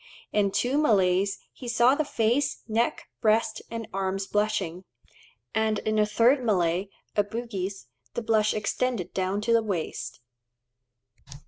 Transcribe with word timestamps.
In 0.33 0.49
two 0.49 0.79
Malays 0.79 1.37
he 1.53 1.67
saw 1.67 1.93
the 1.93 2.03
face, 2.03 2.63
neck, 2.67 3.05
breast, 3.21 3.61
and 3.69 3.87
arms 3.93 4.25
blushing; 4.25 4.83
and 5.53 5.77
in 5.77 5.99
a 5.99 6.07
third 6.07 6.43
Malay 6.43 6.87
(a 7.15 7.23
Bugis) 7.23 7.85
the 8.15 8.23
blush 8.23 8.51
extended 8.55 9.13
down 9.13 9.41
to 9.41 9.53
the 9.53 9.61
waist. 9.61 10.19